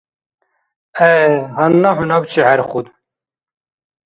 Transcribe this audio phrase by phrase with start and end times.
[0.97, 1.11] ГӀe,
[1.55, 2.87] гьанна xӀy набчи хӀерхуд.